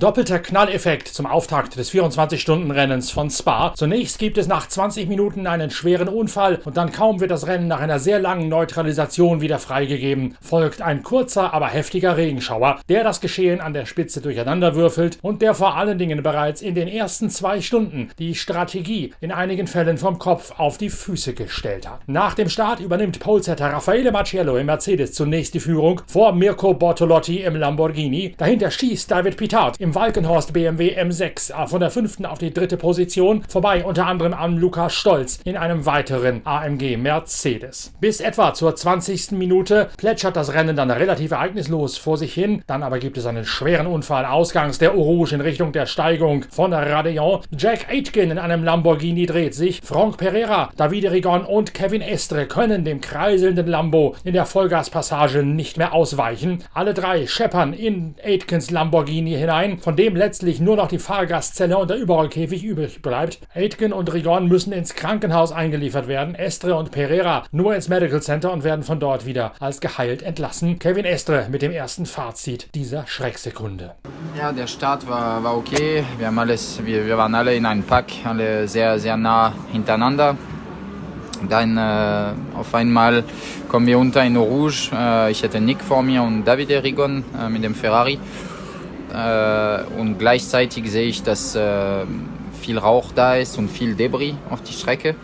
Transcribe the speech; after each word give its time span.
Doppelter 0.00 0.38
Knalleffekt 0.38 1.08
zum 1.08 1.26
Auftakt 1.26 1.76
des 1.76 1.92
24-Stunden-Rennens 1.92 3.10
von 3.10 3.28
Spa. 3.28 3.74
Zunächst 3.76 4.18
gibt 4.18 4.38
es 4.38 4.48
nach 4.48 4.66
20 4.66 5.06
Minuten 5.10 5.46
einen 5.46 5.70
schweren 5.70 6.08
Unfall 6.08 6.58
und 6.64 6.78
dann 6.78 6.90
kaum 6.90 7.20
wird 7.20 7.30
das 7.30 7.46
Rennen 7.46 7.68
nach 7.68 7.80
einer 7.80 7.98
sehr 7.98 8.18
langen 8.18 8.48
Neutralisation 8.48 9.42
wieder 9.42 9.58
freigegeben, 9.58 10.38
folgt 10.40 10.80
ein 10.80 11.02
kurzer, 11.02 11.52
aber 11.52 11.66
heftiger 11.66 12.16
Regenschauer, 12.16 12.80
der 12.88 13.04
das 13.04 13.20
Geschehen 13.20 13.60
an 13.60 13.74
der 13.74 13.84
Spitze 13.84 14.22
durcheinanderwürfelt 14.22 15.18
und 15.20 15.42
der 15.42 15.52
vor 15.52 15.76
allen 15.76 15.98
Dingen 15.98 16.22
bereits 16.22 16.62
in 16.62 16.74
den 16.74 16.88
ersten 16.88 17.28
zwei 17.28 17.60
Stunden 17.60 18.08
die 18.18 18.34
Strategie 18.34 19.12
in 19.20 19.32
einigen 19.32 19.66
Fällen 19.66 19.98
vom 19.98 20.18
Kopf 20.18 20.54
auf 20.58 20.78
die 20.78 20.88
Füße 20.88 21.34
gestellt 21.34 21.86
hat. 21.86 22.00
Nach 22.06 22.32
dem 22.32 22.48
Start 22.48 22.80
übernimmt 22.80 23.20
Polesetter 23.20 23.70
Raffaele 23.70 24.12
Marciello 24.12 24.56
im 24.56 24.64
Mercedes 24.64 25.12
zunächst 25.12 25.52
die 25.52 25.60
Führung 25.60 26.00
vor 26.06 26.32
Mirko 26.32 26.72
Bortolotti 26.72 27.40
im 27.40 27.56
Lamborghini. 27.56 28.34
Dahinter 28.38 28.70
schießt 28.70 29.10
David 29.10 29.36
Pitart 29.36 29.78
im 29.78 29.89
Walkenhorst 29.94 30.52
BMW 30.52 30.98
M6 31.00 31.66
von 31.66 31.80
der 31.80 31.90
fünften 31.90 32.26
auf 32.26 32.38
die 32.38 32.52
dritte 32.52 32.76
Position, 32.76 33.42
vorbei 33.48 33.84
unter 33.84 34.06
anderem 34.06 34.34
an 34.34 34.56
Lukas 34.56 34.94
Stolz 34.94 35.40
in 35.44 35.56
einem 35.56 35.86
weiteren 35.86 36.42
AMG 36.44 36.96
Mercedes. 36.96 37.92
Bis 38.00 38.20
etwa 38.20 38.54
zur 38.54 38.74
20. 38.74 39.32
Minute 39.32 39.88
plätschert 39.96 40.36
das 40.36 40.54
Rennen 40.54 40.76
dann 40.76 40.90
relativ 40.90 41.32
ereignislos 41.32 41.98
vor 41.98 42.16
sich 42.16 42.34
hin, 42.34 42.62
dann 42.66 42.82
aber 42.82 42.98
gibt 42.98 43.18
es 43.18 43.26
einen 43.26 43.44
schweren 43.44 43.86
Unfall 43.86 44.24
ausgangs 44.24 44.78
der 44.78 44.90
Rouge 44.90 45.34
in 45.34 45.40
Richtung 45.40 45.72
der 45.72 45.86
Steigung 45.86 46.44
von 46.50 46.72
Radeon. 46.72 47.40
Jack 47.56 47.88
Aitken 47.90 48.30
in 48.30 48.38
einem 48.38 48.64
Lamborghini 48.64 49.26
dreht 49.26 49.54
sich, 49.54 49.80
Franck 49.82 50.16
Pereira, 50.18 50.70
Davide 50.76 51.10
Rigon 51.10 51.44
und 51.44 51.74
Kevin 51.74 52.02
Estre 52.02 52.46
können 52.46 52.84
dem 52.84 53.00
kreiselnden 53.00 53.66
Lambo 53.66 54.14
in 54.24 54.34
der 54.34 54.46
Vollgaspassage 54.46 55.42
nicht 55.42 55.76
mehr 55.76 55.92
ausweichen. 55.92 56.64
Alle 56.74 56.94
drei 56.94 57.26
scheppern 57.26 57.72
in 57.72 58.14
Aitkens 58.22 58.70
Lamborghini 58.70 59.32
hinein, 59.32 59.79
von 59.80 59.96
dem 59.96 60.16
letztlich 60.16 60.60
nur 60.60 60.76
noch 60.76 60.88
die 60.88 60.98
Fahrgastzelle 60.98 61.76
und 61.76 61.90
der 61.90 61.96
Überrollkäfig 61.96 62.64
übrig 62.64 63.02
bleibt. 63.02 63.40
Aitken 63.54 63.92
und 63.92 64.12
Rigon 64.12 64.46
müssen 64.46 64.72
ins 64.72 64.94
Krankenhaus 64.94 65.52
eingeliefert 65.52 66.08
werden, 66.08 66.34
Estre 66.34 66.76
und 66.76 66.90
Pereira 66.90 67.44
nur 67.52 67.74
ins 67.74 67.88
Medical 67.88 68.22
Center 68.22 68.52
und 68.52 68.64
werden 68.64 68.82
von 68.82 69.00
dort 69.00 69.26
wieder 69.26 69.52
als 69.60 69.80
geheilt 69.80 70.22
entlassen. 70.22 70.78
Kevin 70.78 71.04
Estre 71.04 71.46
mit 71.50 71.62
dem 71.62 71.72
ersten 71.72 72.06
Fazit 72.06 72.68
dieser 72.74 73.06
Schrecksekunde. 73.06 73.94
Ja, 74.38 74.52
der 74.52 74.66
Start 74.66 75.08
war, 75.08 75.42
war 75.42 75.56
okay. 75.56 76.04
Wir, 76.18 76.26
haben 76.26 76.38
alles, 76.38 76.80
wir, 76.84 77.06
wir 77.06 77.16
waren 77.18 77.34
alle 77.34 77.54
in 77.54 77.66
einem 77.66 77.82
Pack, 77.82 78.06
alle 78.24 78.68
sehr, 78.68 78.98
sehr 78.98 79.16
nah 79.16 79.52
hintereinander. 79.72 80.36
Dann 81.48 81.78
äh, 81.78 82.58
auf 82.58 82.74
einmal 82.74 83.24
kommen 83.68 83.86
wir 83.86 83.98
unter 83.98 84.22
in 84.22 84.36
Rouge. 84.36 84.90
Äh, 84.92 85.30
ich 85.30 85.42
hatte 85.42 85.60
Nick 85.60 85.80
vor 85.80 86.02
mir 86.02 86.22
und 86.22 86.44
Davide 86.44 86.82
Rigon 86.82 87.24
äh, 87.38 87.48
mit 87.48 87.64
dem 87.64 87.74
Ferrari. 87.74 88.18
Äh, 89.12 89.84
und 89.98 90.18
gleichzeitig 90.18 90.90
sehe 90.90 91.08
ich, 91.08 91.22
dass 91.22 91.54
äh, 91.54 92.04
viel 92.60 92.78
Rauch 92.78 93.12
da 93.14 93.36
ist 93.36 93.58
und 93.58 93.70
viel 93.70 93.94
Debris 93.94 94.34
auf 94.50 94.62
die 94.62 94.72
Strecke. 94.72 95.16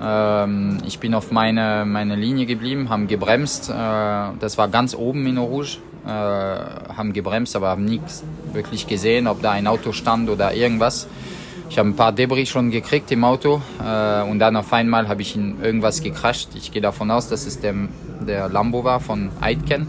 Ähm, 0.00 0.78
ich 0.86 0.98
bin 0.98 1.14
auf 1.14 1.30
meine, 1.30 1.84
meine 1.86 2.14
Linie 2.14 2.46
geblieben, 2.46 2.88
haben 2.88 3.08
gebremst. 3.08 3.70
Äh, 3.70 3.72
das 3.72 4.58
war 4.58 4.68
ganz 4.68 4.94
oben 4.94 5.26
in 5.26 5.38
Rouge. 5.38 5.78
haben 6.06 7.12
gebremst, 7.12 7.54
aber 7.54 7.68
haben 7.68 7.84
nichts 7.84 8.24
wirklich 8.54 8.86
gesehen, 8.86 9.26
ob 9.26 9.42
da 9.42 9.50
ein 9.50 9.66
Auto 9.66 9.92
stand 9.92 10.30
oder 10.30 10.54
irgendwas. 10.54 11.06
Ich 11.68 11.78
habe 11.78 11.90
ein 11.90 11.96
paar 11.96 12.12
Debris 12.12 12.48
schon 12.48 12.70
gekriegt 12.70 13.10
im 13.10 13.24
Auto 13.24 13.60
und 14.30 14.38
dann 14.38 14.56
auf 14.56 14.72
einmal 14.72 15.08
habe 15.08 15.20
ich 15.20 15.36
in 15.36 15.60
irgendwas 15.62 16.02
gekrascht. 16.02 16.50
Ich 16.54 16.72
gehe 16.72 16.80
davon 16.80 17.10
aus, 17.10 17.28
dass 17.28 17.46
es 17.46 17.60
der, 17.60 17.74
der 18.26 18.48
Lambo 18.48 18.84
war 18.84 19.00
von 19.00 19.28
Aitken. 19.42 19.86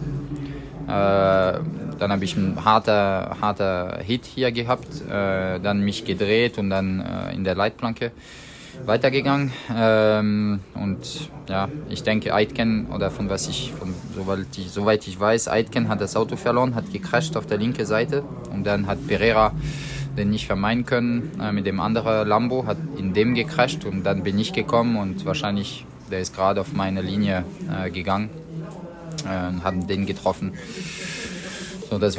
Dann 2.00 2.12
habe 2.12 2.24
ich 2.24 2.36
einen 2.38 2.64
harter, 2.64 3.38
harter 3.42 4.00
Hit 4.02 4.26
hier 4.26 4.52
gehabt, 4.52 4.88
äh, 5.10 5.60
dann 5.60 5.82
mich 5.82 6.06
gedreht 6.06 6.58
und 6.58 6.70
dann 6.70 7.02
äh, 7.02 7.34
in 7.34 7.44
der 7.44 7.56
Leitplanke 7.56 8.12
weitergegangen. 8.86 9.52
Ähm, 9.76 10.60
und 10.74 11.30
ja, 11.50 11.68
ich 11.90 12.04
denke, 12.04 12.34
Aitken, 12.34 12.88
oder 12.88 13.12
von 13.12 13.30
was 13.30 13.48
ich, 13.48 13.74
von, 13.78 13.94
soweit, 14.16 14.48
ich, 14.58 14.72
soweit 14.72 15.08
ich 15.08 15.20
weiß, 15.20 15.48
Aitken 15.50 15.90
hat 15.90 16.02
das 16.02 16.16
Auto 16.16 16.36
verloren, 16.36 16.76
hat 16.76 16.92
gecrasht 16.92 17.36
auf 17.36 17.46
der 17.46 17.58
linken 17.58 17.86
Seite 17.86 18.24
und 18.54 18.66
dann 18.66 18.88
hat 18.88 19.06
Pereira 19.08 19.52
den 20.18 20.30
nicht 20.30 20.48
vermeiden 20.48 20.86
können 20.86 21.32
äh, 21.42 21.52
mit 21.52 21.66
dem 21.66 21.80
anderen 21.80 22.28
Lambo, 22.28 22.66
hat 22.66 22.78
in 22.98 23.14
dem 23.14 23.36
gecrasht 23.36 23.86
und 23.86 24.04
dann 24.04 24.24
bin 24.24 24.38
ich 24.40 24.54
gekommen 24.54 24.98
und 24.98 25.26
wahrscheinlich, 25.26 25.86
der 26.12 26.20
ist 26.20 26.36
gerade 26.36 26.62
auf 26.62 26.74
meine 26.74 27.02
Linie 27.02 27.44
äh, 27.70 27.90
gegangen 27.90 28.30
äh, 29.26 29.62
hat 29.64 29.90
den 29.90 30.06
getroffen. 30.06 30.54
So, 31.90 31.98
das 31.98 32.16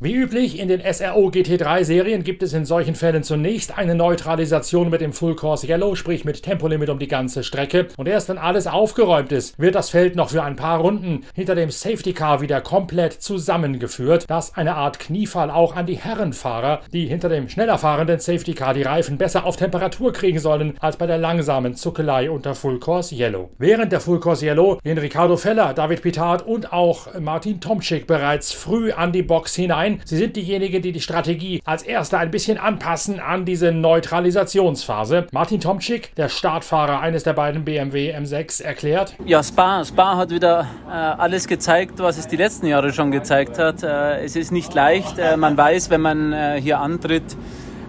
Wie 0.00 0.14
üblich 0.14 0.60
in 0.60 0.68
den 0.68 0.80
SRO 0.80 1.26
GT3 1.26 1.82
Serien 1.82 2.22
gibt 2.22 2.44
es 2.44 2.52
in 2.52 2.64
solchen 2.64 2.94
Fällen 2.94 3.24
zunächst 3.24 3.76
eine 3.76 3.96
Neutralisation 3.96 4.90
mit 4.90 5.00
dem 5.00 5.12
Full 5.12 5.34
Course 5.34 5.66
Yellow, 5.66 5.96
sprich 5.96 6.24
mit 6.24 6.44
Tempolimit 6.44 6.88
um 6.88 7.00
die 7.00 7.08
ganze 7.08 7.42
Strecke. 7.42 7.88
Und 7.96 8.06
erst 8.06 8.28
wenn 8.28 8.38
alles 8.38 8.68
aufgeräumt 8.68 9.32
ist, 9.32 9.58
wird 9.58 9.74
das 9.74 9.90
Feld 9.90 10.14
noch 10.14 10.30
für 10.30 10.44
ein 10.44 10.54
paar 10.54 10.78
Runden 10.78 11.24
hinter 11.34 11.56
dem 11.56 11.72
Safety 11.72 12.12
Car 12.12 12.40
wieder 12.40 12.60
komplett 12.60 13.14
zusammengeführt. 13.14 14.26
Das 14.28 14.56
eine 14.56 14.76
Art 14.76 15.00
Kniefall 15.00 15.50
auch 15.50 15.74
an 15.74 15.86
die 15.86 15.98
Herrenfahrer, 15.98 16.82
die 16.92 17.06
hinter 17.06 17.28
dem 17.28 17.48
schneller 17.48 17.76
fahrenden 17.76 18.20
Safety 18.20 18.54
Car 18.54 18.74
die 18.74 18.82
Reifen 18.82 19.18
besser 19.18 19.44
auf 19.46 19.56
Temperatur 19.56 20.12
kriegen 20.12 20.38
sollen 20.38 20.74
als 20.78 20.96
bei 20.96 21.08
der 21.08 21.18
langsamen 21.18 21.74
Zuckelei 21.74 22.30
unter 22.30 22.54
Full 22.54 22.78
Course 22.78 23.16
Yellow. 23.16 23.50
Während 23.58 23.90
der 23.90 23.98
Full 23.98 24.20
Course 24.20 24.46
Yellow 24.46 24.78
gehen 24.84 24.98
Ricardo 24.98 25.36
Feller, 25.36 25.74
David 25.74 26.02
Pitard 26.02 26.46
und 26.46 26.72
auch 26.72 27.18
Martin 27.18 27.60
Tomczyk 27.60 28.06
bereits 28.06 28.52
früh 28.52 28.92
an 28.92 29.10
die 29.10 29.24
Box 29.24 29.56
hinein 29.56 29.87
Nein, 29.88 30.00
sie 30.04 30.18
sind 30.18 30.36
diejenigen, 30.36 30.82
die 30.82 30.92
die 30.92 31.00
Strategie 31.00 31.62
als 31.64 31.82
Erster 31.82 32.18
ein 32.18 32.30
bisschen 32.30 32.58
anpassen 32.58 33.20
an 33.20 33.46
diese 33.46 33.72
Neutralisationsphase. 33.72 35.28
Martin 35.32 35.60
Tomczyk, 35.60 36.14
der 36.16 36.28
Startfahrer 36.28 37.00
eines 37.00 37.22
der 37.22 37.32
beiden 37.32 37.64
BMW 37.64 38.14
M6, 38.14 38.62
erklärt. 38.62 39.14
Ja, 39.24 39.42
Spa, 39.42 39.82
Spa 39.86 40.18
hat 40.18 40.30
wieder 40.30 40.66
äh, 40.88 40.92
alles 40.92 41.46
gezeigt, 41.46 42.00
was 42.00 42.18
es 42.18 42.26
die 42.28 42.36
letzten 42.36 42.66
Jahre 42.66 42.92
schon 42.92 43.10
gezeigt 43.10 43.58
hat. 43.58 43.82
Äh, 43.82 44.24
es 44.24 44.36
ist 44.36 44.52
nicht 44.52 44.74
leicht. 44.74 45.18
Äh, 45.18 45.38
man 45.38 45.56
weiß, 45.56 45.88
wenn 45.88 46.02
man 46.02 46.34
äh, 46.34 46.60
hier 46.60 46.80
antritt, 46.80 47.36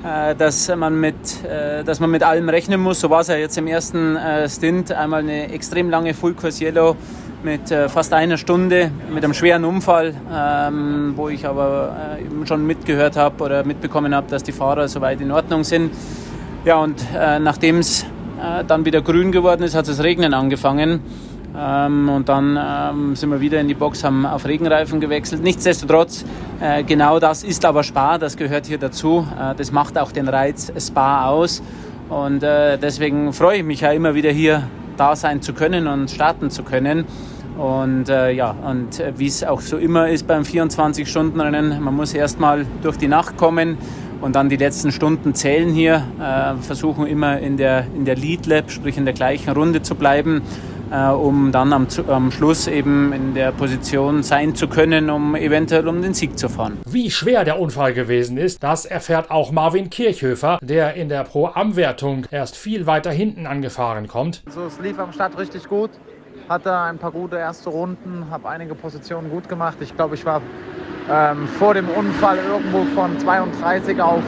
äh, 0.06 0.36
dass 0.36 0.74
man, 0.74 1.02
mit, 1.02 1.16
äh, 1.44 1.84
dass 1.84 2.00
man 2.00 2.12
mit 2.12 2.24
allem 2.24 2.48
rechnen 2.48 2.80
muss. 2.80 3.02
So 3.02 3.10
war 3.10 3.22
es 3.22 3.28
ja 3.28 3.36
jetzt 3.36 3.58
im 3.58 3.68
ersten 3.68 4.18
Stint. 4.48 4.94
Einmal 4.94 5.20
eine 5.20 5.52
extrem 5.52 5.90
lange 5.90 6.14
Full 6.14 6.34
Course 6.36 6.64
Yellow 6.64 6.96
mit 7.44 7.72
äh, 7.72 7.88
fast 7.88 8.14
einer 8.14 8.38
Stunde 8.38 8.92
mit 9.14 9.24
einem 9.24 9.34
schweren 9.34 9.64
Unfall, 9.64 10.14
ähm, 10.34 11.14
wo 11.16 11.30
ich 11.30 11.48
aber 11.48 12.18
äh, 12.20 12.46
schon 12.46 12.66
mitgehört 12.66 13.16
habe 13.16 13.44
oder 13.44 13.64
mitbekommen 13.64 14.14
habe, 14.14 14.28
dass 14.30 14.44
die 14.44 14.52
Fahrer 14.52 14.88
soweit 14.88 15.22
in 15.22 15.32
Ordnung 15.32 15.64
sind. 15.64 15.92
Ja, 16.66 16.78
und 16.78 17.02
äh, 17.16 17.40
nachdem 17.40 17.80
es 17.80 18.06
dann 18.68 18.86
wieder 18.86 19.02
grün 19.02 19.34
geworden 19.34 19.64
ist, 19.64 19.76
hat 19.76 19.90
es 19.90 20.02
regnen 20.02 20.34
angefangen. 20.34 21.02
Ähm, 21.58 22.08
und 22.08 22.30
dann 22.30 22.58
ähm, 22.58 23.16
sind 23.18 23.32
wir 23.32 23.42
wieder 23.42 23.60
in 23.60 23.68
die 23.68 23.74
Box, 23.74 24.06
haben 24.06 24.26
auf 24.26 24.46
Regenreifen 24.46 25.02
gewechselt. 25.02 25.44
Nichtsdestotrotz, 25.44 26.24
genau 26.88 27.20
das 27.20 27.44
ist 27.44 27.66
aber 27.66 27.84
Spa, 27.84 28.18
das 28.18 28.38
gehört 28.38 28.66
hier 28.66 28.78
dazu. 28.78 29.28
Das 29.58 29.74
macht 29.74 29.98
auch 29.98 30.14
den 30.14 30.30
Reiz 30.30 30.72
Spa 30.80 31.26
aus. 31.26 31.62
Und 32.08 32.42
deswegen 32.44 33.34
freue 33.34 33.58
ich 33.58 33.64
mich 33.66 33.82
ja 33.82 33.92
immer 33.92 34.16
wieder 34.16 34.32
hier 34.32 34.64
da 35.00 35.16
sein 35.16 35.42
zu 35.42 35.54
können 35.54 35.88
und 35.88 36.12
starten 36.12 36.50
zu 36.50 36.64
können. 36.64 37.06
Und 37.60 38.08
äh, 38.08 38.32
ja, 38.32 38.52
und 38.52 39.02
äh, 39.02 39.12
wie 39.18 39.28
es 39.28 39.44
auch 39.44 39.60
so 39.60 39.78
immer 39.78 40.08
ist 40.08 40.26
beim 40.26 40.44
24-Stunden-Rennen, 40.44 41.84
man 41.84 41.94
muss 41.94 42.14
erstmal 42.14 42.66
durch 42.82 42.96
die 42.96 43.10
Nacht 43.10 43.36
kommen 43.36 43.78
und 44.22 44.38
dann 44.38 44.48
die 44.48 44.56
letzten 44.56 44.94
Stunden 44.94 45.36
zählen 45.36 45.68
hier, 45.68 46.06
äh, 46.22 46.56
versuchen 46.64 47.06
immer 47.06 47.38
in 47.40 47.58
der, 47.58 47.86
in 47.94 48.06
der 48.06 48.16
Lead 48.16 48.46
Lab, 48.46 48.72
sprich 48.72 48.98
in 48.98 49.04
der 49.04 49.14
gleichen 49.14 49.50
Runde 49.50 49.82
zu 49.82 49.96
bleiben, 49.96 50.42
äh, 50.90 51.10
um 51.10 51.52
dann 51.52 51.74
am, 51.74 51.88
am 52.08 52.32
Schluss 52.32 52.70
eben 52.70 53.12
in 53.12 53.34
der 53.34 53.52
Position 53.52 54.24
sein 54.24 54.56
zu 54.56 54.70
können, 54.70 55.10
um 55.10 55.36
eventuell 55.36 55.86
um 55.90 56.02
den 56.02 56.14
Sieg 56.14 56.40
zu 56.40 56.48
fahren. 56.48 56.78
Wie 56.90 57.12
schwer 57.12 57.44
der 57.44 57.60
Unfall 57.60 57.94
gewesen 57.94 58.38
ist, 58.38 58.64
das 58.64 58.86
erfährt 58.86 59.32
auch 59.32 59.52
Marvin 59.52 59.90
Kirchhöfer, 59.90 60.60
der 60.62 60.94
in 60.94 61.10
der 61.10 61.26
Pro-Am-Wertung 61.26 62.26
erst 62.32 62.56
viel 62.56 62.88
weiter 62.88 63.12
hinten 63.12 63.46
angefahren 63.48 64.08
kommt. 64.08 64.44
Also 64.46 64.62
es 64.64 64.80
lief 64.80 64.98
am 64.98 65.12
Start 65.12 65.38
richtig 65.38 65.68
gut 65.68 65.90
hatte 66.50 66.76
ein 66.76 66.98
paar 66.98 67.12
gute 67.12 67.38
erste 67.38 67.70
Runden, 67.70 68.26
habe 68.32 68.50
einige 68.50 68.74
Positionen 68.74 69.30
gut 69.30 69.48
gemacht. 69.48 69.78
Ich 69.82 69.96
glaube, 69.96 70.16
ich 70.16 70.26
war 70.26 70.42
ähm, 71.10 71.48
vor 71.48 71.76
dem 71.76 71.88
Unfall 71.90 72.38
irgendwo 72.38 72.84
von 72.96 73.18
32 73.20 74.02
auf 74.02 74.24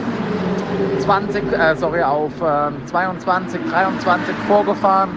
20, 1.00 1.52
äh, 1.52 1.74
sorry, 1.74 2.02
auf 2.02 2.32
äh, 2.40 2.70
22, 2.86 3.60
23 3.68 4.34
vorgefahren. 4.46 5.10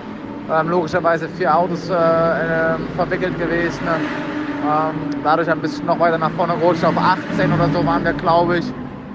Ähm, 0.51 0.69
logischerweise 0.69 1.29
vier 1.29 1.55
Autos 1.55 1.89
äh, 1.89 1.93
äh 1.93 2.77
verwickelt 2.95 3.37
gewesen. 3.37 3.81
Ähm, 3.87 4.95
dadurch 5.23 5.49
ein 5.49 5.61
bisschen 5.61 5.85
noch 5.85 5.99
weiter 5.99 6.17
nach 6.17 6.31
vorne 6.31 6.55
gerutscht. 6.57 6.83
Auf 6.83 6.97
18 6.97 7.51
oder 7.51 7.69
so 7.69 7.85
waren 7.85 8.03
wir, 8.03 8.13
glaube 8.13 8.57
ich. 8.57 8.65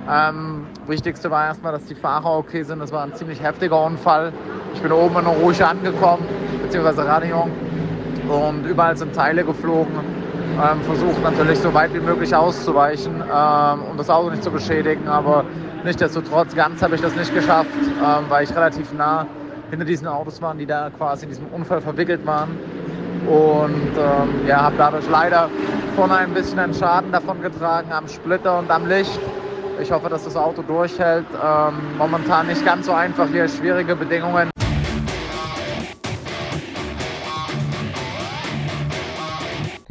Ähm, 0.09 0.67
wichtigste 0.87 1.31
war 1.31 1.47
erstmal, 1.47 1.73
dass 1.73 1.85
die 1.87 1.95
Fahrer 1.95 2.39
okay 2.39 2.63
sind. 2.63 2.81
Das 2.81 2.93
war 2.93 3.03
ein 3.03 3.15
ziemlich 3.15 3.43
heftiger 3.43 3.85
Unfall. 3.85 4.33
Ich 4.75 4.81
bin 4.81 4.93
oben 4.93 5.19
in 5.19 5.27
Rouge 5.27 5.67
angekommen, 5.67 6.25
beziehungsweise 6.63 7.05
Radion 7.05 7.51
und 8.31 8.65
überall 8.65 8.97
sind 8.97 9.15
Teile 9.15 9.45
geflogen. 9.45 9.93
Ähm, 10.63 10.81
versucht 10.83 11.23
natürlich 11.23 11.59
so 11.59 11.73
weit 11.73 11.95
wie 11.95 12.01
möglich 12.01 12.35
auszuweichen, 12.35 13.15
ähm, 13.23 13.81
um 13.91 13.97
das 13.97 14.11
Auto 14.11 14.31
nicht 14.31 14.43
zu 14.43 14.51
beschädigen, 14.51 15.09
aber 15.09 15.45
nichtsdestotrotz 15.85 16.55
ganz 16.55 16.83
habe 16.83 16.97
ich 16.97 17.01
das 17.01 17.15
nicht 17.17 17.35
geschafft, 17.35 17.71
ähm, 17.83 18.25
weil 18.29 18.45
ich 18.45 18.55
relativ 18.55 18.93
nah 18.93 19.27
hinter 19.71 19.85
diesen 19.85 20.07
Autos 20.07 20.43
war, 20.43 20.55
die 20.55 20.67
da 20.67 20.91
quasi 20.91 21.25
in 21.25 21.31
diesem 21.31 21.47
Unfall 21.47 21.81
verwickelt 21.81 22.27
waren. 22.27 22.59
Und 23.27 23.93
ähm, 23.97 24.47
ja, 24.47 24.63
habe 24.63 24.75
dadurch 24.77 25.09
leider 25.11 25.49
vorne 25.95 26.17
ein 26.17 26.35
bisschen 26.35 26.59
einen 26.59 26.75
Schaden 26.75 27.13
davon 27.13 27.41
getragen 27.43 27.93
am 27.93 28.09
Splitter 28.09 28.59
und 28.59 28.71
am 28.71 28.87
Licht. 28.87 29.21
Ich 29.81 29.93
hoffe, 29.93 30.09
dass 30.09 30.25
das 30.25 30.37
Auto 30.37 30.63
durchhält. 30.63 31.27
Ähm, 31.43 31.75
momentan 31.97 32.49
nicht 32.49 32.65
ganz 32.65 32.87
so 32.87 32.93
einfach 32.93 33.29
hier, 33.29 33.49
schwierige 33.49 33.95
Bedingungen. 33.95 34.51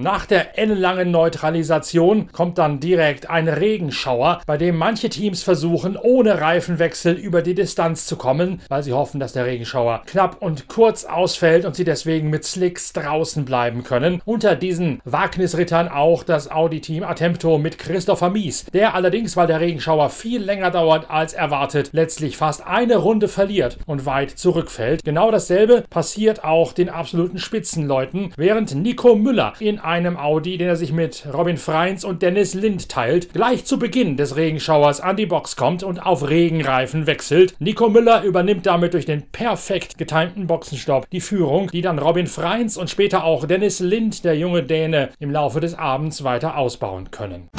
Nach 0.01 0.25
der 0.25 0.57
ellenlangen 0.57 1.11
Neutralisation 1.11 2.31
kommt 2.31 2.57
dann 2.57 2.79
direkt 2.79 3.29
ein 3.29 3.49
Regenschauer, 3.49 4.39
bei 4.45 4.55
dem 4.55 4.77
manche 4.77 5.09
Teams 5.09 5.43
versuchen, 5.43 5.97
ohne 5.97 6.39
Reifenwechsel 6.39 7.15
über 7.15 7.41
die 7.41 7.53
Distanz 7.53 8.05
zu 8.05 8.15
kommen, 8.15 8.61
weil 8.69 8.81
sie 8.81 8.93
hoffen, 8.93 9.19
dass 9.19 9.33
der 9.33 9.45
Regenschauer 9.45 10.03
knapp 10.05 10.37
und 10.41 10.69
kurz 10.69 11.03
ausfällt 11.03 11.65
und 11.65 11.75
sie 11.75 11.83
deswegen 11.83 12.29
mit 12.29 12.45
Slicks 12.45 12.93
draußen 12.93 13.43
bleiben 13.43 13.83
können. 13.83 14.21
Unter 14.23 14.55
diesen 14.55 15.01
Wagnisrittern 15.03 15.89
auch 15.89 16.23
das 16.23 16.49
Audi-Team 16.49 17.03
Attempto 17.03 17.57
mit 17.57 17.77
Christopher 17.77 18.29
Mies, 18.29 18.67
der 18.71 18.95
allerdings, 18.95 19.35
weil 19.35 19.47
der 19.47 19.59
Regenschauer 19.59 20.11
viel 20.11 20.41
länger 20.41 20.71
dauert 20.71 21.09
als 21.09 21.33
erwartet, 21.33 21.89
letztlich 21.91 22.37
fast 22.37 22.65
eine 22.65 22.95
Runde 22.95 23.27
verliert 23.27 23.77
und 23.85 24.05
weit 24.05 24.31
zurückfällt. 24.31 25.03
Genau 25.03 25.29
dasselbe 25.29 25.83
passiert 25.89 26.45
auch 26.45 26.71
den 26.71 26.87
absoluten 26.87 27.37
Spitzenleuten, 27.37 28.31
während 28.37 28.73
Nico 28.75 29.15
Müller 29.15 29.51
in 29.59 29.88
einem 29.89 30.17
Audi, 30.17 30.57
den 30.57 30.67
er 30.67 30.75
sich 30.75 30.93
mit 30.93 31.27
Robin 31.33 31.57
Freins 31.57 32.05
und 32.05 32.21
Dennis 32.21 32.53
Lind 32.53 32.89
teilt, 32.89 33.33
gleich 33.33 33.65
zu 33.65 33.79
Beginn 33.79 34.17
des 34.17 34.35
Regenschauers 34.35 35.01
an 35.01 35.17
die 35.17 35.25
Box 35.25 35.55
kommt 35.55 35.81
und 35.81 35.99
auf 35.99 36.29
Regenreifen 36.29 37.07
wechselt. 37.07 37.55
Nico 37.59 37.89
Müller 37.89 38.23
übernimmt 38.23 38.67
damit 38.67 38.93
durch 38.93 39.05
den 39.05 39.23
perfekt 39.23 39.97
getimten 39.97 40.45
Boxenstopp 40.47 41.09
die 41.09 41.21
Führung, 41.21 41.71
die 41.71 41.81
dann 41.81 41.97
Robin 41.97 42.27
Freins 42.27 42.77
und 42.77 42.89
später 42.89 43.23
auch 43.23 43.45
Dennis 43.45 43.79
Lind, 43.79 44.23
der 44.23 44.37
junge 44.37 44.63
Däne, 44.63 45.09
im 45.19 45.31
Laufe 45.31 45.59
des 45.59 45.73
Abends 45.73 46.23
weiter 46.23 46.55
ausbauen 46.55 47.09
können. 47.09 47.49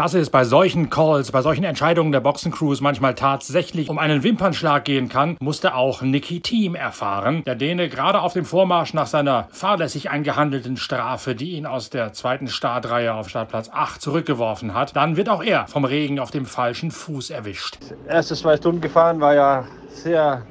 Dass 0.00 0.14
es 0.14 0.30
bei 0.30 0.44
solchen 0.44 0.88
Calls, 0.88 1.30
bei 1.30 1.42
solchen 1.42 1.62
Entscheidungen 1.62 2.10
der 2.10 2.20
Boxencrews 2.20 2.80
manchmal 2.80 3.14
tatsächlich 3.14 3.90
um 3.90 3.98
einen 3.98 4.22
Wimpernschlag 4.22 4.86
gehen 4.86 5.10
kann, 5.10 5.36
musste 5.40 5.74
auch 5.74 6.00
Nicky 6.00 6.40
Thiem 6.40 6.74
erfahren. 6.74 7.44
Der 7.44 7.54
Däne 7.54 7.90
gerade 7.90 8.22
auf 8.22 8.32
dem 8.32 8.46
Vormarsch 8.46 8.94
nach 8.94 9.06
seiner 9.06 9.48
fahrlässig 9.50 10.08
eingehandelten 10.08 10.78
Strafe, 10.78 11.34
die 11.34 11.50
ihn 11.50 11.66
aus 11.66 11.90
der 11.90 12.14
zweiten 12.14 12.48
Startreihe 12.48 13.12
auf 13.12 13.28
Startplatz 13.28 13.68
8 13.70 14.00
zurückgeworfen 14.00 14.72
hat. 14.72 14.96
Dann 14.96 15.18
wird 15.18 15.28
auch 15.28 15.42
er 15.42 15.66
vom 15.66 15.84
Regen 15.84 16.18
auf 16.18 16.30
dem 16.30 16.46
falschen 16.46 16.90
Fuß 16.90 17.28
erwischt. 17.28 17.76
Erste 18.08 18.34
zwei 18.34 18.56
Stunden 18.56 18.80
gefahren 18.80 19.20
war 19.20 19.34
ja 19.34 19.66
sehr, 19.90 20.46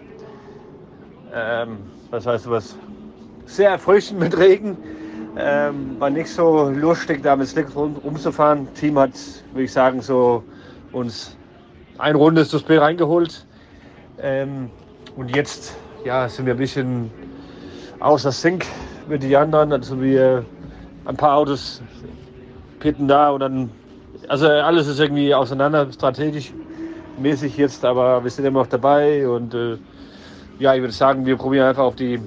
ähm, 1.33 1.79
was 2.11 2.27
heißt 2.27 2.47
was, 2.47 2.77
sehr 3.47 3.71
erfrischend 3.71 4.19
mit 4.19 4.37
Regen. 4.37 4.77
Ähm, 5.37 5.99
war 5.99 6.09
nicht 6.09 6.29
so 6.29 6.69
lustig, 6.69 7.23
da 7.23 7.35
mit 7.35 7.47
Slick 7.47 7.67
rumzufahren. 7.75 8.73
Team 8.73 8.97
hat, 8.99 9.11
würde 9.51 9.63
ich 9.63 9.71
sagen, 9.71 10.01
so 10.01 10.43
uns 10.91 11.37
ein 11.97 12.15
Runde 12.15 12.45
zu 12.45 12.59
Spiel 12.59 12.79
reingeholt. 12.79 13.45
Ähm, 14.21 14.69
und 15.15 15.35
jetzt 15.35 15.75
ja, 16.03 16.27
sind 16.27 16.45
wir 16.45 16.53
ein 16.53 16.59
bisschen 16.59 17.11
außer 17.99 18.31
Sync 18.31 18.65
mit 19.07 19.23
den 19.23 19.35
anderen. 19.35 19.73
Also 19.73 20.01
wir 20.01 20.45
ein 21.05 21.15
paar 21.15 21.35
Autos 21.35 21.81
pitten 22.79 23.07
da 23.07 23.31
und 23.31 23.41
dann, 23.41 23.69
also 24.27 24.47
alles 24.47 24.87
ist 24.87 24.99
irgendwie 24.99 25.33
auseinander, 25.33 25.91
strategisch 25.91 26.53
mäßig 27.17 27.57
jetzt, 27.57 27.83
aber 27.83 28.23
wir 28.23 28.31
sind 28.31 28.45
immer 28.45 28.61
noch 28.61 28.67
dabei 28.67 29.27
und 29.27 29.53
äh, 29.53 29.77
ja, 30.59 30.73
ich 30.73 30.81
würde 30.81 30.93
sagen, 30.93 31.25
wir 31.25 31.35
probieren 31.35 31.67
einfach 31.67 31.83
auf 31.83 31.95
die 31.95 32.19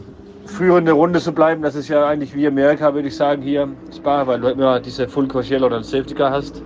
führende 0.52 0.92
Runde 0.92 1.20
zu 1.20 1.32
bleiben. 1.32 1.62
Das 1.62 1.74
ist 1.74 1.88
ja 1.88 2.06
eigentlich 2.06 2.34
wie 2.34 2.46
Amerika, 2.46 2.94
würde 2.94 3.08
ich 3.08 3.16
sagen, 3.16 3.42
hier 3.42 3.68
Spa, 3.94 4.26
weil 4.26 4.40
du 4.40 4.48
immer 4.48 4.80
diese 4.80 5.08
Full 5.08 5.26
Course 5.26 5.56
oder 5.64 5.82
Safety 5.82 6.14
Car 6.14 6.30
hast. 6.30 6.62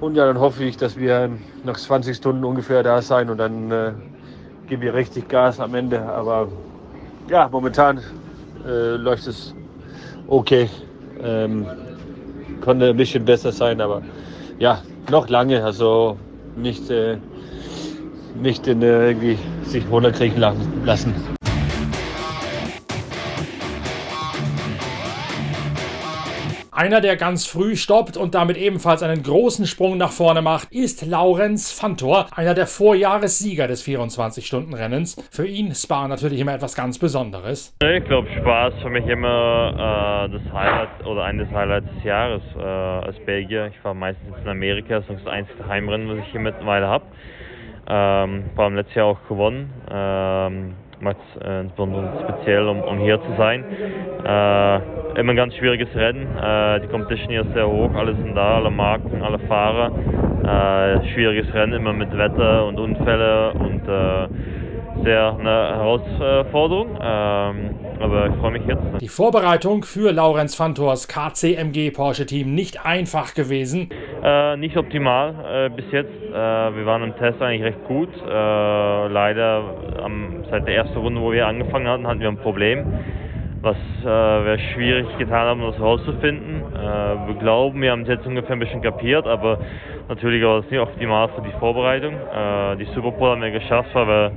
Und 0.00 0.14
ja, 0.14 0.26
dann 0.26 0.38
hoffe 0.38 0.64
ich, 0.64 0.76
dass 0.76 0.96
wir 0.96 1.30
nach 1.64 1.76
20 1.76 2.16
Stunden 2.16 2.44
ungefähr 2.44 2.82
da 2.82 3.00
sein 3.00 3.30
und 3.30 3.38
dann 3.38 3.70
äh, 3.70 3.92
geben 4.66 4.82
wir 4.82 4.94
richtig 4.94 5.28
Gas 5.28 5.60
am 5.60 5.74
Ende. 5.74 6.00
Aber 6.02 6.48
ja, 7.30 7.48
momentan 7.50 8.00
äh, 8.66 8.96
läuft 8.96 9.26
es 9.26 9.54
okay. 10.26 10.68
Ähm, 11.22 11.66
konnte 12.60 12.90
ein 12.90 12.96
bisschen 12.96 13.24
besser 13.24 13.52
sein, 13.52 13.80
aber 13.80 14.02
ja, 14.58 14.82
noch 15.10 15.28
lange. 15.28 15.64
Also 15.64 16.16
nicht, 16.56 16.90
äh, 16.90 17.18
nicht 18.42 18.66
in, 18.66 18.82
äh, 18.82 19.08
irgendwie 19.08 19.38
sich 19.64 19.84
runterkriegen 19.90 20.40
lassen. 20.84 21.35
Einer, 26.76 27.00
der 27.00 27.16
ganz 27.16 27.46
früh 27.46 27.74
stoppt 27.74 28.18
und 28.18 28.34
damit 28.34 28.58
ebenfalls 28.58 29.02
einen 29.02 29.22
großen 29.22 29.64
Sprung 29.64 29.96
nach 29.96 30.10
vorne 30.12 30.42
macht, 30.42 30.70
ist 30.70 31.06
Laurenz 31.06 31.72
Fantor, 31.72 32.26
einer 32.36 32.52
der 32.52 32.66
Vorjahressieger 32.66 33.66
des 33.66 33.82
24-Stunden-Rennens. 33.86 35.16
Für 35.30 35.46
ihn 35.46 35.74
Spa 35.74 36.06
natürlich 36.06 36.38
immer 36.38 36.52
etwas 36.52 36.74
ganz 36.74 36.98
Besonderes. 36.98 37.74
Ich 37.82 38.04
glaube, 38.04 38.28
Spa 38.38 38.68
ist 38.68 38.82
für 38.82 38.90
mich 38.90 39.06
immer 39.06 40.28
äh, 40.28 40.32
das 40.34 40.52
Highlight 40.52 41.06
oder 41.06 41.24
eines 41.24 41.48
Highlights 41.50 41.86
des 41.94 42.04
Jahres 42.04 42.42
äh, 42.58 42.60
als 42.60 43.16
Belgier. 43.24 43.68
Ich 43.68 43.78
fahre 43.78 43.94
meistens 43.94 44.36
in 44.42 44.46
Amerika, 44.46 45.00
das 45.00 45.08
ist 45.08 45.24
das 45.24 45.32
einzige 45.32 45.66
Heimrennen, 45.66 46.10
was 46.10 46.26
ich 46.26 46.30
hier 46.30 46.40
mittlerweile 46.40 46.88
habe. 46.88 47.06
Ähm, 47.88 48.50
vor 48.54 48.64
allem 48.64 48.74
letztes 48.76 48.96
Jahr 48.96 49.06
auch 49.06 49.28
gewonnen. 49.30 49.72
Ähm, 49.90 50.74
macht 51.00 51.16
es 51.34 51.42
äh, 51.42 51.60
insbesondere 51.60 52.12
speziell, 52.22 52.66
um, 52.68 52.80
um 52.82 52.98
hier 52.98 53.20
zu 53.20 53.28
sein. 53.36 53.64
Äh, 54.24 55.20
immer 55.20 55.32
ein 55.32 55.36
ganz 55.36 55.54
schwieriges 55.54 55.94
Rennen. 55.94 56.26
Äh, 56.36 56.80
die 56.80 56.88
Competition 56.88 57.30
hier 57.30 57.42
ist 57.42 57.52
sehr 57.52 57.68
hoch, 57.68 57.94
alle 57.94 58.14
sind 58.14 58.34
da, 58.34 58.56
alle 58.56 58.70
Marken, 58.70 59.22
alle 59.22 59.38
Fahrer. 59.40 59.90
Äh, 60.42 61.12
schwieriges 61.12 61.52
Rennen, 61.54 61.74
immer 61.74 61.92
mit 61.92 62.16
Wetter 62.16 62.66
und 62.66 62.78
Unfälle 62.78 63.52
und 63.52 63.88
äh, 63.88 64.28
sehr 65.04 65.36
eine 65.38 65.50
Herausforderung. 65.50 66.98
Ähm, 67.00 67.70
aber 68.00 68.28
ich 68.28 68.34
freue 68.36 68.52
mich 68.52 68.66
jetzt. 68.66 68.82
Die 69.00 69.08
Vorbereitung 69.08 69.84
für 69.84 70.12
Laurenz 70.12 70.54
Fantors 70.54 71.08
KCMG 71.08 71.90
Porsche 71.92 72.26
Team 72.26 72.54
nicht 72.54 72.84
einfach 72.84 73.34
gewesen. 73.34 73.90
Äh, 74.26 74.56
nicht 74.56 74.76
optimal 74.76 75.34
äh, 75.48 75.70
bis 75.70 75.84
jetzt. 75.92 76.10
Äh, 76.10 76.34
wir 76.34 76.84
waren 76.84 77.04
im 77.04 77.14
Test 77.14 77.40
eigentlich 77.40 77.62
recht 77.62 77.84
gut. 77.84 78.08
Äh, 78.28 79.06
leider 79.06 79.62
am, 80.02 80.42
seit 80.50 80.66
der 80.66 80.74
ersten 80.74 80.98
Runde, 80.98 81.20
wo 81.20 81.30
wir 81.30 81.46
angefangen 81.46 81.86
hatten, 81.86 82.08
hatten 82.08 82.18
wir 82.18 82.26
ein 82.26 82.36
Problem, 82.36 82.84
was 83.62 83.76
äh, 84.02 84.04
wir 84.04 84.58
schwierig 84.74 85.06
getan 85.18 85.46
haben, 85.46 85.60
das 85.60 85.78
herauszufinden. 85.78 86.60
Äh, 86.74 87.28
wir 87.28 87.36
glauben, 87.38 87.80
wir 87.80 87.92
haben 87.92 88.02
es 88.02 88.08
jetzt 88.08 88.26
ungefähr 88.26 88.56
ein 88.56 88.58
bisschen 88.58 88.82
kapiert, 88.82 89.28
aber 89.28 89.60
natürlich 90.08 90.42
war 90.42 90.58
es 90.58 90.70
nicht 90.72 90.80
optimal 90.80 91.28
für 91.28 91.42
die 91.42 91.56
Vorbereitung. 91.60 92.14
die 92.80 92.84
Superpole 92.96 93.30
haben 93.30 93.42
wir 93.42 93.52
geschafft, 93.52 93.90
weil 93.94 94.06
wir 94.08 94.32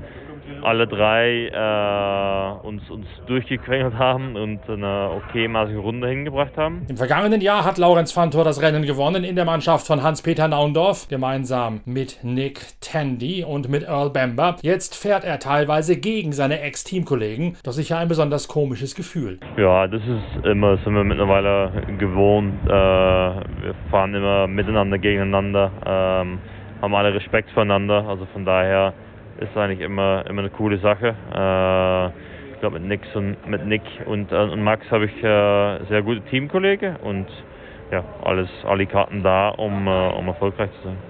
alle 0.61 0.87
drei 0.87 1.47
äh, 1.47 2.67
uns, 2.67 2.89
uns 2.89 3.05
durchgequengelt 3.27 3.93
haben 3.95 4.35
und 4.35 4.59
eine 4.69 5.11
okaymaßige 5.15 5.77
Runde 5.77 6.07
hingebracht 6.07 6.57
haben. 6.57 6.85
Im 6.87 6.97
vergangenen 6.97 7.41
Jahr 7.41 7.65
hat 7.65 7.77
Laurenz 7.77 8.11
Fantor 8.11 8.43
das 8.43 8.61
Rennen 8.61 8.85
gewonnen 8.85 9.23
in 9.23 9.35
der 9.35 9.45
Mannschaft 9.45 9.87
von 9.87 10.03
Hans-Peter 10.03 10.47
Naundorf, 10.47 11.07
gemeinsam 11.07 11.81
mit 11.85 12.19
Nick 12.23 12.61
Tandy 12.81 13.43
und 13.43 13.69
mit 13.69 13.83
Earl 13.83 14.09
Bamber. 14.09 14.57
Jetzt 14.61 14.95
fährt 14.95 15.23
er 15.23 15.39
teilweise 15.39 15.97
gegen 15.97 16.33
seine 16.33 16.61
Ex-Teamkollegen. 16.61 17.57
Doch 17.63 17.71
sicher 17.71 17.97
ein 17.97 18.07
besonders 18.07 18.47
komisches 18.47 18.95
Gefühl. 18.95 19.39
Ja, 19.57 19.87
das 19.87 20.01
ist 20.01 20.45
immer, 20.45 20.77
sind 20.77 20.93
wir 20.93 21.03
mittlerweile 21.03 21.71
gewohnt. 21.97 22.53
Äh, 22.65 22.69
wir 22.69 23.75
fahren 23.91 24.13
immer 24.13 24.47
miteinander 24.47 24.97
gegeneinander, 24.97 25.71
ähm, 25.85 26.39
haben 26.81 26.95
alle 26.95 27.13
Respekt 27.13 27.49
voneinander. 27.51 28.07
Also 28.07 28.25
von 28.33 28.45
daher 28.45 28.93
ist 29.39 29.55
eigentlich 29.57 29.81
immer, 29.81 30.25
immer 30.27 30.41
eine 30.41 30.49
coole 30.49 30.77
Sache. 30.79 31.15
Äh, 31.33 32.07
ich 32.53 32.59
glaube, 32.59 32.79
mit, 32.79 33.47
mit 33.47 33.65
Nick 33.65 33.81
und, 34.05 34.31
äh, 34.31 34.35
und 34.35 34.63
Max 34.63 34.89
habe 34.91 35.05
ich 35.05 35.23
äh, 35.23 35.85
sehr 35.85 36.01
gute 36.01 36.21
Teamkollegen 36.29 36.97
und 36.97 37.27
ja, 37.91 38.03
alles, 38.23 38.49
alle 38.65 38.85
Karten 38.85 39.23
da, 39.23 39.49
um, 39.49 39.87
äh, 39.87 40.09
um 40.09 40.27
erfolgreich 40.27 40.69
zu 40.81 40.89
sein. 40.89 41.08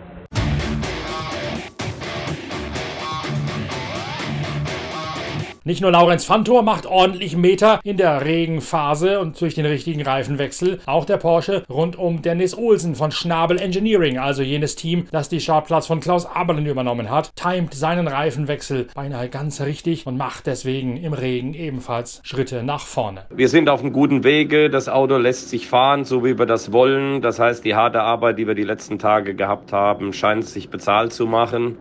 Nicht 5.69 5.81
nur 5.81 5.91
Laurenz 5.91 6.25
Fantor 6.25 6.63
macht 6.63 6.87
ordentlich 6.87 7.37
Meter 7.37 7.79
in 7.83 7.95
der 7.97 8.25
Regenphase 8.25 9.19
und 9.19 9.39
durch 9.39 9.53
den 9.53 9.67
richtigen 9.67 10.01
Reifenwechsel, 10.01 10.79
auch 10.87 11.05
der 11.05 11.17
Porsche 11.17 11.61
rund 11.69 11.95
um 11.95 12.23
Dennis 12.23 12.57
Olsen 12.57 12.95
von 12.95 13.11
Schnabel 13.11 13.59
Engineering, 13.59 14.17
also 14.17 14.41
jenes 14.41 14.75
Team, 14.75 15.05
das 15.11 15.29
die 15.29 15.39
Startplatz 15.39 15.85
von 15.85 15.99
Klaus 15.99 16.25
Aberlen 16.25 16.65
übernommen 16.65 17.11
hat, 17.11 17.35
timet 17.35 17.75
seinen 17.75 18.07
Reifenwechsel 18.07 18.87
beinahe 18.95 19.29
ganz 19.29 19.61
richtig 19.61 20.07
und 20.07 20.17
macht 20.17 20.47
deswegen 20.47 20.97
im 20.97 21.13
Regen 21.13 21.53
ebenfalls 21.53 22.19
Schritte 22.23 22.63
nach 22.63 22.81
vorne. 22.87 23.25
Wir 23.29 23.47
sind 23.47 23.69
auf 23.69 23.81
einem 23.81 23.93
guten 23.93 24.23
Wege. 24.23 24.71
Das 24.71 24.89
Auto 24.89 25.17
lässt 25.17 25.51
sich 25.51 25.67
fahren, 25.67 26.03
so 26.03 26.25
wie 26.25 26.39
wir 26.39 26.47
das 26.47 26.73
wollen. 26.73 27.21
Das 27.21 27.37
heißt, 27.37 27.63
die 27.63 27.75
harte 27.75 28.01
Arbeit, 28.01 28.39
die 28.39 28.47
wir 28.47 28.55
die 28.55 28.63
letzten 28.63 28.97
Tage 28.97 29.35
gehabt 29.35 29.71
haben, 29.71 30.13
scheint 30.13 30.47
sich 30.47 30.71
bezahlt 30.71 31.13
zu 31.13 31.27
machen. 31.27 31.77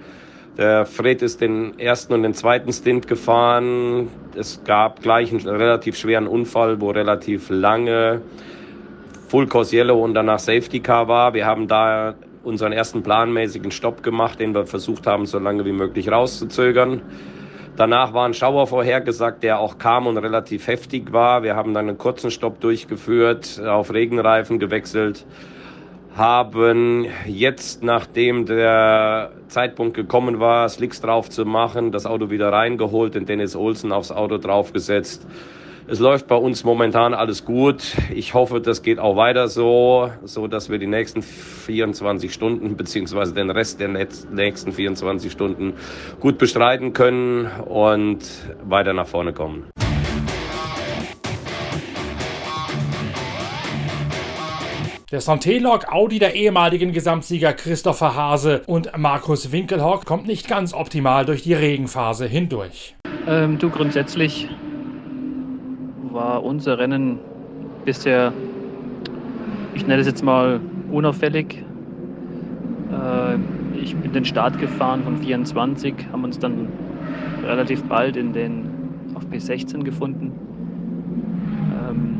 Der 0.58 0.86
Fred 0.86 1.22
ist 1.22 1.40
den 1.40 1.78
ersten 1.78 2.14
und 2.14 2.24
den 2.24 2.34
zweiten 2.34 2.72
Stint 2.72 3.06
gefahren. 3.06 4.08
Es 4.34 4.64
gab 4.64 5.00
gleich 5.00 5.30
einen 5.30 5.46
relativ 5.46 5.96
schweren 5.96 6.26
Unfall, 6.26 6.80
wo 6.80 6.90
relativ 6.90 7.48
lange 7.48 8.22
Full 9.28 9.46
Course 9.46 9.76
Yellow 9.76 10.02
und 10.02 10.14
danach 10.14 10.40
Safety 10.40 10.80
Car 10.80 11.06
war. 11.06 11.32
Wir 11.32 11.46
haben 11.46 11.68
da 11.68 12.16
unseren 12.42 12.72
ersten 12.72 13.04
planmäßigen 13.04 13.70
Stopp 13.70 14.02
gemacht, 14.02 14.40
den 14.40 14.52
wir 14.52 14.66
versucht 14.66 15.06
haben, 15.06 15.26
so 15.26 15.38
lange 15.38 15.64
wie 15.64 15.70
möglich 15.70 16.10
rauszuzögern. 16.10 17.02
Danach 17.76 18.12
war 18.12 18.26
ein 18.26 18.34
Schauer 18.34 18.66
vorhergesagt, 18.66 19.44
der 19.44 19.60
auch 19.60 19.78
kam 19.78 20.08
und 20.08 20.18
relativ 20.18 20.66
heftig 20.66 21.12
war. 21.12 21.44
Wir 21.44 21.54
haben 21.54 21.72
dann 21.72 21.88
einen 21.88 21.98
kurzen 21.98 22.32
Stopp 22.32 22.60
durchgeführt, 22.60 23.62
auf 23.64 23.94
Regenreifen 23.94 24.58
gewechselt 24.58 25.24
haben 26.18 27.06
jetzt, 27.26 27.82
nachdem 27.82 28.44
der 28.44 29.30
Zeitpunkt 29.46 29.94
gekommen 29.94 30.40
war, 30.40 30.68
Slicks 30.68 31.00
drauf 31.00 31.30
zu 31.30 31.44
machen, 31.44 31.92
das 31.92 32.06
Auto 32.06 32.28
wieder 32.28 32.52
reingeholt, 32.52 33.14
den 33.14 33.24
Dennis 33.24 33.54
Olsen 33.54 33.92
aufs 33.92 34.10
Auto 34.10 34.36
draufgesetzt. 34.36 35.26
Es 35.86 36.00
läuft 36.00 36.26
bei 36.26 36.34
uns 36.34 36.64
momentan 36.64 37.14
alles 37.14 37.46
gut. 37.46 37.96
Ich 38.12 38.34
hoffe, 38.34 38.60
das 38.60 38.82
geht 38.82 38.98
auch 38.98 39.16
weiter 39.16 39.48
so, 39.48 40.10
so 40.24 40.46
dass 40.46 40.68
wir 40.68 40.78
die 40.78 40.86
nächsten 40.86 41.22
24 41.22 42.34
Stunden 42.34 42.76
beziehungsweise 42.76 43.32
den 43.32 43.48
Rest 43.48 43.80
der 43.80 43.88
nächsten 43.88 44.72
24 44.72 45.32
Stunden 45.32 45.74
gut 46.20 46.36
bestreiten 46.36 46.92
können 46.92 47.46
und 47.64 48.18
weiter 48.64 48.92
nach 48.92 49.06
vorne 49.06 49.32
kommen. 49.32 49.64
Der 55.10 55.22
Santelog 55.22 55.90
Audi 55.90 56.18
der 56.18 56.34
ehemaligen 56.34 56.92
Gesamtsieger 56.92 57.54
Christopher 57.54 58.14
Hase 58.14 58.60
und 58.66 58.90
Markus 58.98 59.52
Winkelhock 59.52 60.04
kommt 60.04 60.26
nicht 60.26 60.46
ganz 60.46 60.74
optimal 60.74 61.24
durch 61.24 61.42
die 61.42 61.54
Regenphase 61.54 62.26
hindurch. 62.26 62.94
Ähm, 63.26 63.56
du, 63.56 63.70
grundsätzlich 63.70 64.50
war 66.12 66.44
unser 66.44 66.78
Rennen 66.78 67.20
bisher, 67.86 68.34
ich 69.72 69.86
nenne 69.86 70.02
es 70.02 70.06
jetzt 70.06 70.22
mal 70.22 70.60
unauffällig. 70.92 71.64
Äh, 72.92 73.36
ich 73.82 73.96
bin 73.96 74.12
den 74.12 74.26
Start 74.26 74.58
gefahren 74.58 75.04
von 75.04 75.16
24, 75.16 75.94
haben 76.12 76.24
uns 76.24 76.38
dann 76.38 76.68
relativ 77.46 77.82
bald 77.84 78.18
in 78.18 78.34
den 78.34 78.68
auf 79.14 79.24
P16 79.24 79.84
gefunden. 79.84 80.32
Ähm, 81.80 82.18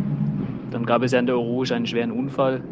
dann 0.71 0.87
gab 0.87 1.02
es 1.02 1.12
ja 1.12 1.18
in 1.18 1.26
der 1.26 1.35
Rouge 1.35 1.75
einen 1.75 1.87
schweren 1.87 2.12
Unfall 2.12 2.62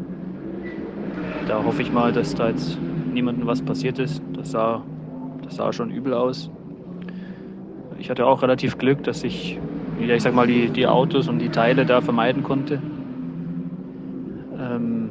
da 1.46 1.62
hoffe 1.62 1.82
ich 1.82 1.92
mal, 1.92 2.12
dass 2.12 2.34
da 2.34 2.48
jetzt 2.48 2.78
niemandem 3.12 3.46
was 3.46 3.62
passiert 3.62 3.98
ist. 3.98 4.20
Das 4.34 4.50
sah, 4.50 4.82
das 5.44 5.56
sah 5.56 5.72
schon 5.72 5.90
übel 5.90 6.12
aus. 6.12 6.50
Ich 7.98 8.10
hatte 8.10 8.26
auch 8.26 8.42
relativ 8.42 8.76
Glück, 8.78 9.02
dass 9.04 9.24
ich, 9.24 9.58
ja, 10.00 10.14
ich 10.14 10.22
sag 10.22 10.34
mal, 10.34 10.46
die, 10.46 10.68
die 10.68 10.86
Autos 10.86 11.28
und 11.28 11.38
die 11.38 11.48
Teile 11.48 11.86
da 11.86 12.00
vermeiden 12.00 12.42
konnte. 12.42 12.74
Ähm, 14.58 15.10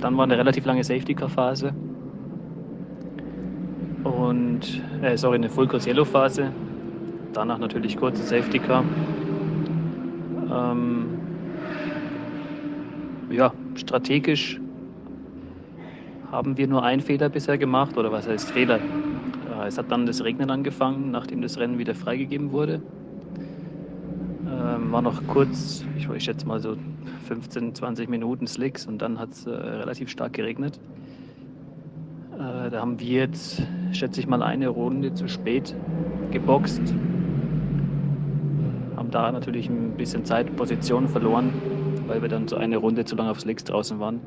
dann 0.00 0.16
war 0.16 0.24
eine 0.24 0.38
relativ 0.38 0.64
lange 0.64 0.82
Safety-Car-Phase. 0.82 1.72
Und, 4.02 4.82
äh, 5.02 5.16
sorry, 5.16 5.36
eine 5.36 5.50
Full-Course-Yellow-Phase. 5.50 6.52
Danach 7.34 7.58
natürlich 7.58 7.96
kurze 7.96 8.22
Safety-Car. 8.22 8.82
Ähm, 10.50 11.06
ja, 13.30 13.52
strategisch 13.76 14.58
haben 16.30 16.56
wir 16.56 16.66
nur 16.68 16.82
einen 16.82 17.00
Fehler 17.00 17.28
bisher 17.28 17.58
gemacht, 17.58 17.96
oder 17.96 18.12
was 18.12 18.28
heißt 18.28 18.50
Fehler? 18.52 18.78
Äh, 18.78 19.66
es 19.66 19.78
hat 19.78 19.90
dann 19.90 20.06
das 20.06 20.22
Regnen 20.22 20.50
angefangen, 20.50 21.10
nachdem 21.10 21.42
das 21.42 21.58
Rennen 21.58 21.78
wieder 21.78 21.94
freigegeben 21.94 22.52
wurde. 22.52 22.80
Ähm, 24.46 24.92
war 24.92 25.02
noch 25.02 25.26
kurz, 25.26 25.84
ich, 25.96 26.08
ich 26.08 26.24
schätze 26.24 26.46
mal 26.46 26.60
so 26.60 26.76
15, 27.26 27.74
20 27.74 28.08
Minuten 28.08 28.46
Slicks 28.46 28.86
und 28.86 29.02
dann 29.02 29.18
hat 29.18 29.32
es 29.32 29.46
äh, 29.46 29.50
relativ 29.50 30.08
stark 30.08 30.32
geregnet. 30.32 30.78
Äh, 32.34 32.70
da 32.70 32.80
haben 32.80 32.98
wir 33.00 33.20
jetzt, 33.20 33.62
schätze 33.92 34.20
ich 34.20 34.26
mal, 34.26 34.42
eine 34.42 34.68
Runde 34.68 35.14
zu 35.14 35.28
spät 35.28 35.74
geboxt. 36.30 36.82
Haben 38.96 39.10
da 39.10 39.32
natürlich 39.32 39.68
ein 39.68 39.96
bisschen 39.96 40.24
Zeit, 40.24 40.54
Position 40.56 41.08
verloren, 41.08 41.52
weil 42.06 42.22
wir 42.22 42.28
dann 42.28 42.48
so 42.48 42.56
eine 42.56 42.76
Runde 42.76 43.04
zu 43.04 43.16
lange 43.16 43.30
auf 43.30 43.40
Slicks 43.40 43.64
draußen 43.64 43.98
waren. 43.98 44.20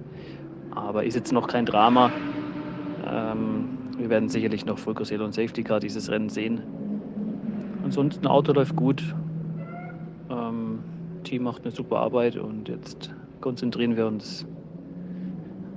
Aber 0.75 1.03
ist 1.03 1.15
jetzt 1.15 1.31
noch 1.31 1.47
kein 1.47 1.65
Drama. 1.65 2.11
Ähm, 3.05 3.77
wir 3.97 4.09
werden 4.09 4.29
sicherlich 4.29 4.65
noch 4.65 4.77
Full 4.77 4.95
Course 4.95 5.23
und 5.23 5.33
Safety 5.33 5.63
Car 5.63 5.79
dieses 5.79 6.09
Rennen 6.09 6.29
sehen. 6.29 6.61
Ansonsten 7.83 8.25
Auto 8.27 8.53
läuft 8.53 8.75
gut. 8.75 9.03
Ähm, 10.29 10.79
Team 11.23 11.43
macht 11.43 11.63
eine 11.63 11.71
super 11.71 11.99
Arbeit 11.99 12.37
und 12.37 12.69
jetzt 12.69 13.13
konzentrieren 13.41 13.95
wir 13.95 14.07
uns 14.07 14.45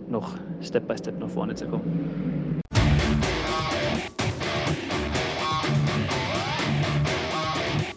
noch 0.09 0.35
Step 0.63 0.87
by 0.89 0.97
Step 0.97 1.19
nach 1.19 1.29
vorne 1.29 1.55
zu 1.55 1.67
kommen. 1.67 2.63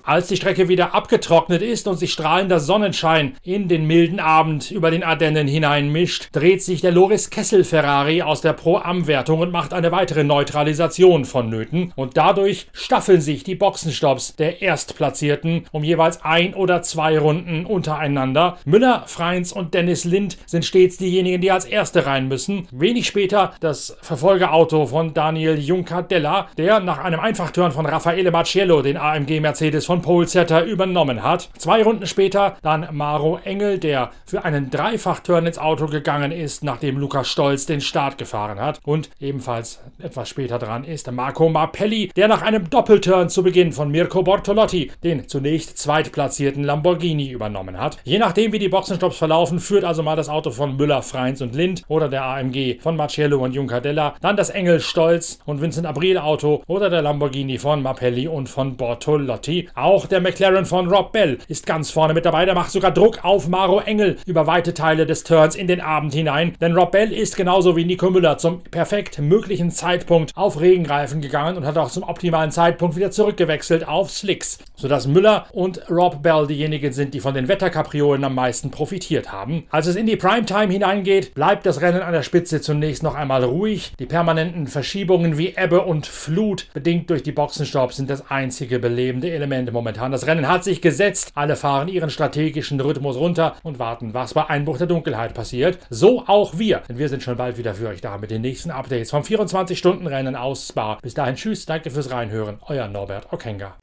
Als 0.09 0.27
die 0.27 0.37
Strecke 0.37 0.69
wieder 0.69 0.95
abgetrocknet 0.95 1.61
ist 1.61 1.87
und 1.87 1.99
sich 1.99 2.11
strahlender 2.11 2.59
Sonnenschein 2.59 3.35
in 3.43 3.67
den 3.67 3.85
milden 3.85 4.19
Abend 4.19 4.71
über 4.71 4.89
den 4.89 5.03
Ardennen 5.03 5.47
hineinmischt, 5.47 6.29
dreht 6.31 6.63
sich 6.63 6.81
der 6.81 6.91
Loris 6.91 7.29
Kessel 7.29 7.63
Ferrari 7.63 8.23
aus 8.23 8.41
der 8.41 8.53
Pro-Am-Wertung 8.53 9.39
und 9.39 9.51
macht 9.51 9.71
eine 9.71 9.91
weitere 9.91 10.23
Neutralisation 10.23 11.25
vonnöten. 11.25 11.93
Und 11.95 12.17
dadurch 12.17 12.69
staffeln 12.73 13.21
sich 13.21 13.43
die 13.43 13.53
Boxenstopps 13.53 14.35
der 14.35 14.63
Erstplatzierten 14.63 15.65
um 15.71 15.83
jeweils 15.83 16.25
ein 16.25 16.55
oder 16.55 16.81
zwei 16.81 17.19
Runden 17.19 17.67
untereinander. 17.67 18.57
Müller, 18.65 19.03
Freins 19.05 19.53
und 19.53 19.75
Dennis 19.75 20.05
Lind 20.05 20.39
sind 20.47 20.65
stets 20.65 20.97
diejenigen, 20.97 21.39
die 21.39 21.51
als 21.51 21.65
Erste 21.65 22.07
rein 22.07 22.27
müssen. 22.27 22.67
Wenig 22.71 23.05
später 23.05 23.53
das 23.59 23.95
Verfolgerauto 24.01 24.87
von 24.87 25.13
Daniel 25.13 25.59
Juncadella, 25.59 26.47
der 26.57 26.79
nach 26.79 26.97
einem 26.97 27.19
Einfachturn 27.19 27.71
von 27.71 27.85
Raffaele 27.85 28.31
Marciello 28.31 28.81
den 28.81 28.97
AMG 28.97 29.39
Mercedes 29.39 29.85
von 29.85 29.98
von 29.99 30.01
Polsetter 30.01 30.63
übernommen 30.63 31.23
hat. 31.23 31.49
Zwei 31.57 31.83
Runden 31.83 32.07
später 32.07 32.55
dann 32.61 32.87
Maro 32.91 33.39
Engel, 33.43 33.79
der 33.79 34.11
für 34.25 34.45
einen 34.45 34.69
Dreifachturn 34.69 35.45
ins 35.45 35.57
Auto 35.57 35.87
gegangen 35.87 36.31
ist, 36.31 36.63
nachdem 36.63 36.97
Lukas 36.97 37.27
Stolz 37.27 37.65
den 37.65 37.81
Start 37.81 38.17
gefahren 38.17 38.59
hat. 38.59 38.79
Und 38.85 39.09
ebenfalls 39.19 39.81
etwas 40.01 40.29
später 40.29 40.57
dran 40.57 40.83
ist 40.85 41.11
Marco 41.11 41.49
Marpelli, 41.49 42.11
der 42.15 42.27
nach 42.27 42.41
einem 42.41 42.69
Doppelturn 42.69 43.29
zu 43.29 43.43
Beginn 43.43 43.73
von 43.73 43.89
Mirko 43.89 44.23
Bortolotti 44.23 44.91
den 45.03 45.27
zunächst 45.27 45.77
zweitplatzierten 45.77 46.63
Lamborghini 46.63 47.29
übernommen 47.29 47.77
hat. 47.77 47.97
Je 48.03 48.19
nachdem, 48.19 48.53
wie 48.53 48.59
die 48.59 48.69
Boxenstopps 48.69 49.17
verlaufen, 49.17 49.59
führt 49.59 49.83
also 49.83 50.03
mal 50.03 50.15
das 50.15 50.29
Auto 50.29 50.51
von 50.51 50.77
Müller, 50.77 51.01
Freins 51.01 51.41
und 51.41 51.55
Lind 51.55 51.83
oder 51.87 52.07
der 52.07 52.23
AMG 52.23 52.79
von 52.79 52.95
Marcello 52.95 53.43
und 53.43 53.53
Juncadella, 53.53 54.15
dann 54.21 54.37
das 54.37 54.49
Engel 54.49 54.79
Stolz 54.79 55.39
und 55.45 55.61
Vincent 55.61 55.87
Abril 55.87 56.17
Auto 56.17 56.63
oder 56.67 56.89
der 56.89 57.01
Lamborghini 57.01 57.57
von 57.57 57.81
Marpelli 57.81 58.27
und 58.27 58.47
von 58.47 58.77
Bortolotti. 58.77 59.67
Auch 59.75 59.88
der 60.05 60.21
McLaren 60.21 60.65
von 60.65 60.87
Rob 60.87 61.11
Bell 61.13 61.39
ist 61.47 61.65
ganz 61.65 61.89
vorne 61.89 62.13
mit 62.13 62.23
dabei. 62.23 62.45
Der 62.45 62.53
macht 62.53 62.69
sogar 62.69 62.91
Druck 62.91 63.23
auf 63.23 63.47
Maro 63.47 63.79
Engel 63.79 64.17
über 64.27 64.45
weite 64.45 64.75
Teile 64.75 65.07
des 65.07 65.23
Turns 65.23 65.55
in 65.55 65.65
den 65.65 65.81
Abend 65.81 66.13
hinein. 66.13 66.55
Denn 66.61 66.75
Rob 66.75 66.91
Bell 66.91 67.11
ist 67.11 67.35
genauso 67.35 67.75
wie 67.75 67.85
Nico 67.85 68.11
Müller 68.11 68.37
zum 68.37 68.61
perfekt 68.61 69.17
möglichen 69.17 69.71
Zeitpunkt 69.71 70.31
auf 70.35 70.61
Regenreifen 70.61 71.21
gegangen 71.21 71.57
und 71.57 71.65
hat 71.65 71.77
auch 71.79 71.89
zum 71.89 72.03
optimalen 72.03 72.51
Zeitpunkt 72.51 72.97
wieder 72.97 73.09
zurückgewechselt 73.09 73.87
auf 73.87 74.11
Slicks. 74.11 74.59
Sodass 74.75 75.07
Müller 75.07 75.47
und 75.53 75.89
Rob 75.89 76.21
Bell 76.21 76.45
diejenigen 76.45 76.93
sind, 76.93 77.15
die 77.15 77.19
von 77.19 77.33
den 77.33 77.47
Wetterkapriolen 77.47 78.23
am 78.23 78.35
meisten 78.35 78.69
profitiert 78.69 79.31
haben. 79.31 79.63
Als 79.71 79.87
es 79.87 79.95
in 79.95 80.05
die 80.05 80.17
Primetime 80.17 80.71
hineingeht, 80.71 81.33
bleibt 81.33 81.65
das 81.65 81.81
Rennen 81.81 82.03
an 82.03 82.13
der 82.13 82.23
Spitze 82.23 82.61
zunächst 82.61 83.01
noch 83.01 83.15
einmal 83.15 83.43
ruhig. 83.43 83.93
Die 83.97 84.05
permanenten 84.05 84.67
Verschiebungen 84.67 85.39
wie 85.39 85.55
Ebbe 85.57 85.81
und 85.81 86.05
Flut, 86.05 86.67
bedingt 86.73 87.09
durch 87.09 87.23
die 87.23 87.31
Boxenstopps, 87.31 87.97
sind 87.97 88.09
das 88.09 88.29
einzige 88.29 88.77
belebende 88.77 89.31
Element 89.31 89.69
momentan. 89.79 90.11
Das 90.11 90.27
Rennen 90.27 90.47
hat 90.47 90.65
sich 90.65 90.81
gesetzt. 90.81 91.31
Alle 91.35 91.55
fahren 91.55 91.87
ihren 91.87 92.09
strategischen 92.09 92.81
Rhythmus 92.81 93.15
runter 93.15 93.55
und 93.63 93.79
warten, 93.79 94.13
was 94.13 94.33
bei 94.33 94.45
Einbruch 94.49 94.77
der 94.77 94.87
Dunkelheit 94.87 95.33
passiert. 95.33 95.79
So 95.89 96.25
auch 96.27 96.57
wir, 96.57 96.81
denn 96.89 96.97
wir 96.97 97.07
sind 97.07 97.23
schon 97.23 97.37
bald 97.37 97.57
wieder 97.57 97.73
für 97.73 97.87
euch 97.87 98.01
da 98.01 98.17
mit 98.17 98.29
den 98.29 98.41
nächsten 98.41 98.71
Updates 98.71 99.11
vom 99.11 99.23
24-Stunden-Rennen 99.23 100.35
aus 100.35 100.67
Spa. 100.67 100.99
Bis 101.01 101.13
dahin, 101.13 101.35
tschüss, 101.35 101.65
danke 101.65 101.91
fürs 101.91 102.11
Reinhören. 102.11 102.59
Euer 102.67 102.87
Norbert 102.89 103.31
Okenga. 103.31 103.77